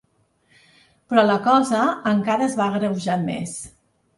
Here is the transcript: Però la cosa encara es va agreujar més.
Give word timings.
Però 1.11 1.25
la 1.27 1.35
cosa 1.49 1.83
encara 2.13 2.47
es 2.49 2.59
va 2.63 2.71
agreujar 2.71 3.19
més. 3.29 3.55